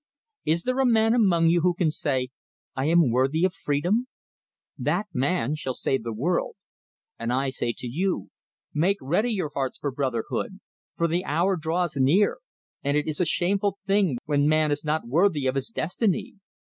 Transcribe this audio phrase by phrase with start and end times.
[0.45, 2.29] "Is there a man among you who can say,
[2.75, 4.07] I am worthy of freedom?
[4.75, 6.55] That man shall save the world.
[7.19, 8.31] And I say to you:
[8.73, 10.59] Make ready your hearts for brotherhood;
[10.97, 12.39] for the hour draws near,
[12.83, 16.33] and it is a shameful thing when man is not worthy of his destiny.